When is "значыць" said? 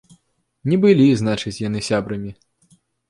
1.21-1.61